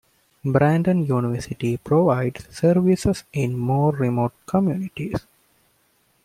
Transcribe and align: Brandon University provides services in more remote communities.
Brandon 0.43 1.05
University 1.05 1.77
provides 1.77 2.47
services 2.49 3.23
in 3.33 3.55
more 3.55 3.91
remote 3.91 4.31
communities. 4.47 5.27